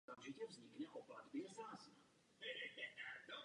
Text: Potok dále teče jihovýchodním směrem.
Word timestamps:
Potok 0.05 0.17
dále 0.27 0.33
teče 0.35 0.59
jihovýchodním 0.61 1.47
směrem. 1.47 3.37